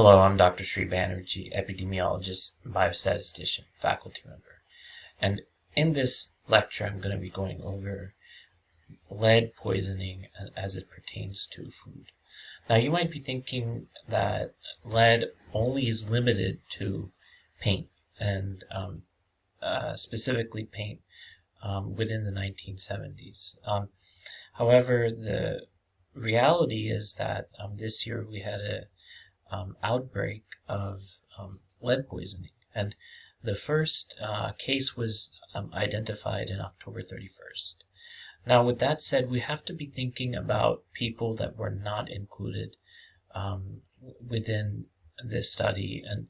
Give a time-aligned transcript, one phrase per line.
[0.00, 0.62] Hello, I'm Dr.
[0.62, 4.62] Sri Banerjee, epidemiologist, biostatistician, faculty member.
[5.20, 5.42] And
[5.74, 8.14] in this lecture, I'm going to be going over
[9.10, 12.12] lead poisoning as it pertains to food.
[12.70, 17.10] Now, you might be thinking that lead only is limited to
[17.60, 17.88] paint,
[18.20, 19.02] and um,
[19.60, 21.00] uh, specifically paint
[21.60, 23.56] um, within the 1970s.
[23.66, 23.88] Um,
[24.52, 25.66] however, the
[26.14, 28.86] reality is that um, this year we had a
[29.50, 31.02] um, outbreak of
[31.38, 32.50] um, lead poisoning.
[32.74, 32.94] And
[33.42, 37.76] the first uh, case was um, identified in October 31st.
[38.46, 42.76] Now, with that said, we have to be thinking about people that were not included
[43.34, 43.82] um,
[44.26, 44.86] within
[45.24, 46.28] this study and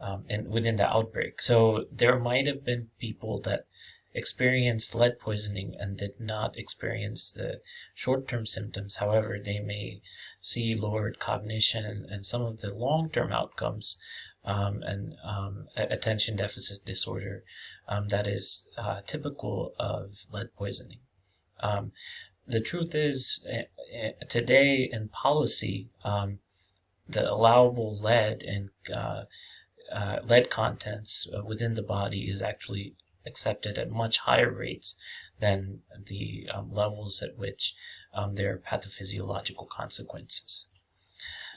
[0.00, 1.42] um, and within the outbreak.
[1.42, 3.66] So there might have been people that
[4.12, 7.60] experienced lead poisoning and did not experience the
[7.94, 8.96] short-term symptoms.
[8.96, 10.02] However, they may
[10.40, 13.98] see lowered cognition and some of the long-term outcomes
[14.44, 17.44] um, and um, attention deficit disorder
[17.88, 21.00] um, that is uh, typical of lead poisoning.
[21.60, 21.92] Um,
[22.46, 26.40] the truth is, uh, today in policy, um,
[27.08, 29.24] the allowable lead and uh,
[29.92, 32.94] uh, lead contents uh, within the body is actually
[33.26, 34.96] accepted at much higher rates
[35.40, 37.74] than the um, levels at which
[38.14, 40.68] um, there are pathophysiological consequences.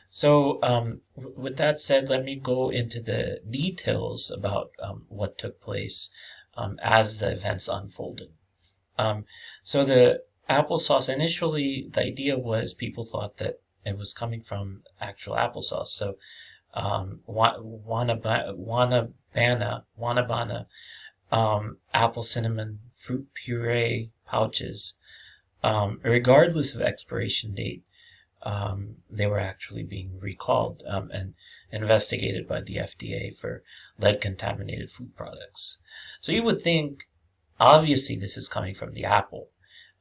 [0.10, 5.60] So, um, with that said, let me go into the details about um, what took
[5.60, 6.14] place
[6.56, 8.30] um, as the events unfolded.
[9.00, 9.26] Um,
[9.64, 15.36] so, the applesauce initially, the idea was people thought that it was coming from actual
[15.36, 15.88] applesauce.
[15.88, 16.18] So,
[16.76, 20.68] um, Wanabana, Wanabana, Wanabana
[21.34, 25.00] um, apple cinnamon fruit puree pouches,
[25.64, 27.84] um, regardless of expiration date,
[28.44, 31.34] um, they were actually being recalled um, and
[31.72, 33.64] investigated by the FDA for
[33.98, 35.80] lead contaminated food products.
[36.22, 37.08] So you would think,
[37.60, 39.50] obviously, this is coming from the apple.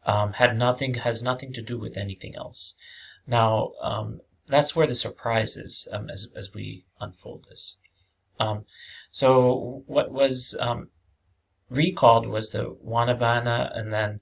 [0.04, 2.74] Um, had nothing has nothing to do with anything else.
[3.26, 7.78] Now, um, that's where the surprise is as as we unfold this.
[9.12, 10.56] so, what was
[11.72, 14.20] recalled was the Wanabana and then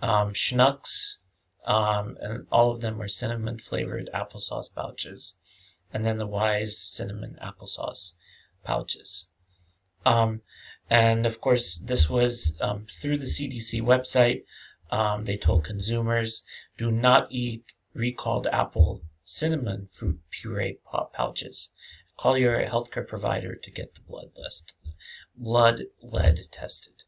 [0.00, 1.18] um, Schnucks,
[1.66, 5.34] um, and all of them were cinnamon flavored applesauce pouches,
[5.92, 8.14] and then the Weis cinnamon applesauce
[8.62, 9.28] pouches.
[10.06, 10.42] Um,
[10.88, 14.44] and of course, this was um, through the CDC website.
[14.90, 16.44] Um, they told consumers
[16.76, 20.78] do not eat recalled apple cinnamon fruit puree
[21.12, 21.70] pouches.
[22.16, 24.74] Call your healthcare provider to get the blood list
[25.36, 27.04] blood lead tested.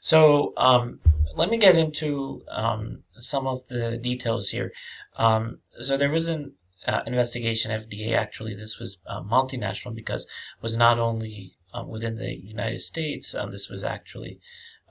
[0.00, 0.98] So um,
[1.36, 4.72] let me get into um, some of the details here.
[5.16, 6.54] Um, so there was an
[6.88, 12.16] uh, investigation, FDA actually, this was uh, multinational because it was not only um, within
[12.16, 14.40] the United States, um, this was actually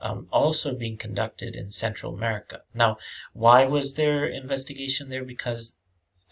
[0.00, 2.62] um, also being conducted in Central America.
[2.72, 2.96] Now,
[3.34, 5.24] why was there investigation there?
[5.24, 5.76] Because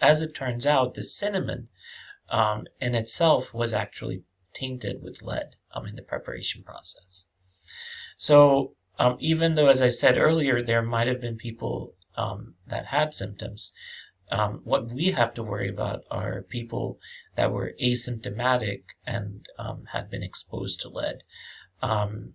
[0.00, 1.69] as it turns out, the cinnamon
[2.80, 7.26] in itself was actually tainted with lead um, in the preparation process.
[8.16, 12.86] So um, even though, as I said earlier, there might have been people um, that
[12.86, 13.72] had symptoms,
[14.30, 16.98] um, what we have to worry about are people
[17.34, 21.24] that were asymptomatic and um, had been exposed to lead.
[21.82, 22.34] Um,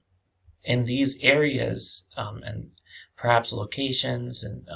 [0.63, 2.71] in these areas and
[3.15, 4.67] perhaps locations and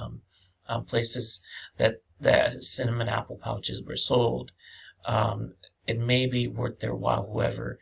[0.85, 1.41] places
[1.77, 4.51] that the cinnamon apple pouches were sold,
[5.05, 5.55] um,
[5.89, 7.79] it may be worth their while, whoever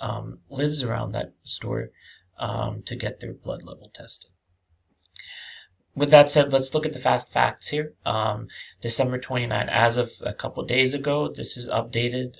[0.00, 1.90] um, lives around that store,
[2.38, 4.30] um, to get their blood level tested.
[5.94, 7.92] With that said, let's look at the fast facts here.
[8.06, 8.48] Um,
[8.80, 12.36] December 29, as of a couple of days ago, this is updated.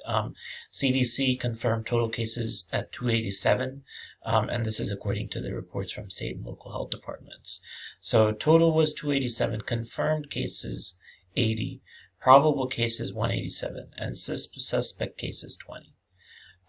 [0.73, 3.83] CDC um, confirmed total cases at 287,
[4.25, 7.61] um, and this is according to the reports from state and local health departments.
[8.01, 10.97] So total was 287, confirmed cases
[11.37, 11.83] 80,
[12.21, 15.95] probable cases 187, and sus- suspect cases 20.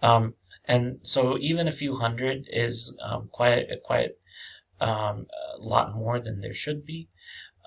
[0.01, 4.11] Um, and so even a few hundred is um, quite quite
[4.79, 7.09] um, a lot more than there should be.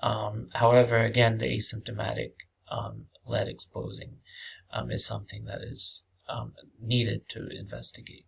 [0.01, 2.33] Um, however, again, the asymptomatic
[2.69, 4.17] um, lead exposing
[4.71, 6.03] um, is something that is
[6.81, 8.25] needed to investigate.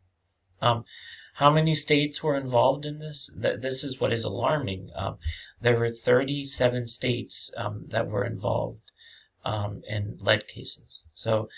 [0.61, 3.31] how many states were involved in this?
[3.35, 4.91] this is what is alarming.
[5.59, 7.51] there were 37 states
[7.87, 8.86] that were involved
[9.47, 11.03] um, in lead cases.
[11.13, 11.49] So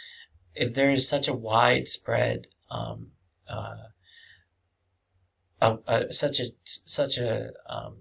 [0.54, 3.12] if there is such a widespread, um,
[3.50, 3.88] uh,
[5.62, 7.96] uh, such a such a, um,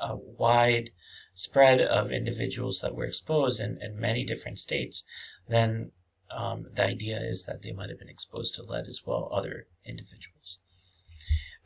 [0.00, 0.90] a wide
[1.34, 5.04] spread of individuals that were exposed in, in many different states,
[5.46, 5.92] then
[6.30, 9.66] um, the idea is that they might have been exposed to lead as well, other
[9.84, 10.60] individuals.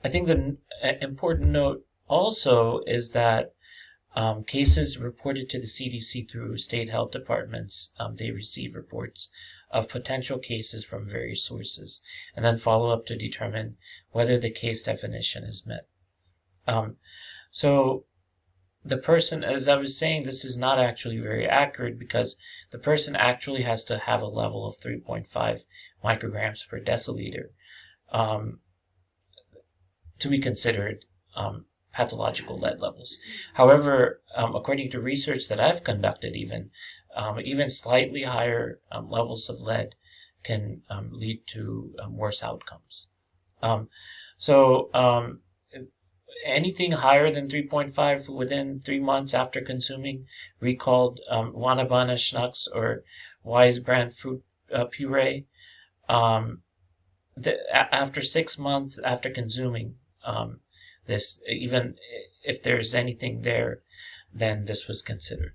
[0.04, 0.58] I think the
[1.00, 3.54] important note also is that
[4.14, 9.30] um, cases reported to the CDC through state health departments, um, they receive reports
[9.70, 12.02] of potential cases from various sources
[12.36, 13.76] and then follow up to determine
[14.10, 15.86] whether the case definition is met.
[16.66, 16.96] Um,
[17.50, 18.04] so
[18.84, 22.36] the person, as I was saying, this is not actually very accurate because
[22.70, 25.62] the person actually has to have a level of 3.5
[26.04, 27.50] micrograms per deciliter
[28.10, 28.60] um,
[30.18, 31.04] to be considered
[31.34, 33.18] um, pathological lead levels.
[33.54, 36.70] However, um, according to research that I've conducted, even
[37.14, 39.94] um, even slightly higher um, levels of lead
[40.42, 43.08] can um, lead to um, worse outcomes.
[43.62, 43.88] Um,
[44.38, 44.90] so
[46.44, 50.26] anything higher than 3.5 within three months after consuming
[50.58, 53.04] recalled um, Wanabana Schnucks or
[53.44, 54.42] Weis brand fruit
[54.74, 55.46] uh, puree,
[56.08, 59.94] the, after six months after consuming
[61.06, 61.96] this, even
[62.44, 63.80] if there's anything there,
[64.32, 65.54] then this was considered.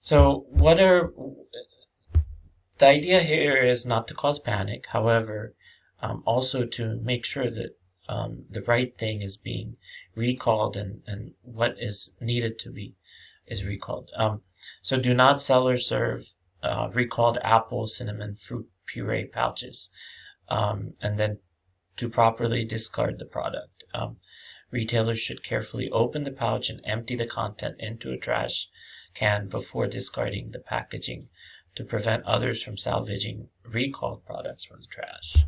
[0.00, 1.12] So, what are
[2.78, 5.54] the idea here is not to cause panic, however,
[6.02, 7.76] um, also to make sure that
[8.08, 9.76] um, the right thing is being
[10.14, 12.94] recalled and, and what is needed to be
[13.46, 14.10] is recalled.
[14.16, 14.42] Um,
[14.82, 19.90] so, do not sell or serve uh, recalled apple, cinnamon, fruit puree pouches
[20.48, 21.38] um, and then
[21.96, 23.84] to properly discard the product.
[23.92, 24.18] Um,
[24.70, 28.68] retailers should carefully open the pouch and empty the content into a trash
[29.14, 31.28] can before discarding the packaging
[31.76, 35.44] to prevent others from salvaging recalled products from the trash.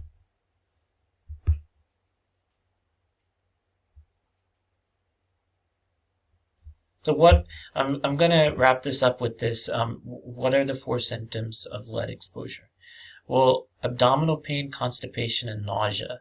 [7.07, 9.69] So what I'm I'm gonna wrap this up with this.
[9.69, 12.69] Um, what are the four symptoms of lead exposure?
[13.27, 16.21] Well, abdominal pain, constipation, and nausea.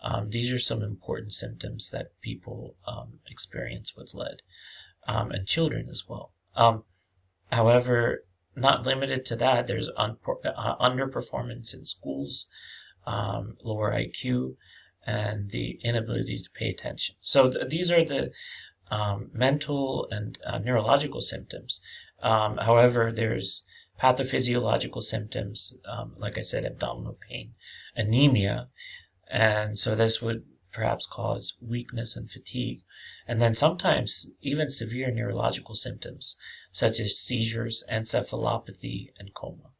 [0.00, 4.42] Um, these are some important symptoms that people um, experience with lead,
[5.08, 6.32] um, and children as well.
[6.54, 6.84] Um,
[7.50, 8.24] however,
[8.54, 12.48] not limited to that, there's un- uh, underperformance in schools,
[13.06, 14.56] um, lower IQ,
[15.06, 17.16] and the inability to pay attention.
[17.20, 18.30] So th- these are the
[18.90, 21.80] um, mental and uh, neurological symptoms.
[22.22, 23.64] however, there's
[24.00, 27.54] pathophysiological symptoms, um, like I said, abdominal pain,
[27.94, 28.68] anemia,
[29.30, 32.82] and so this would perhaps cause weakness and fatigue,
[33.28, 36.36] and then sometimes even severe neurological symptoms
[36.72, 39.70] such as seizures, encephalopathy, and coma.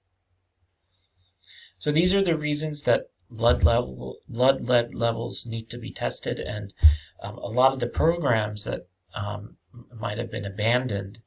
[1.78, 6.38] So these are the reasons that blood level blood lead levels need to be tested,
[6.38, 6.72] and
[7.20, 9.56] um, a lot of the programs that um,
[9.92, 11.18] might have been abandoned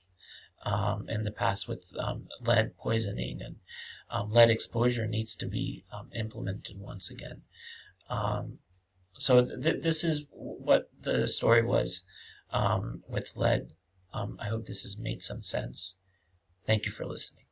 [0.68, 3.56] um, in the past with um, lead poisoning and
[4.10, 7.42] um, lead exposure needs to be um, implemented once again.
[8.10, 8.60] Um,
[9.18, 12.04] so th- this is what the story was
[12.52, 13.70] um, with lead.
[14.14, 15.98] I hope this has made some sense.
[16.66, 17.47] Thank you for listening.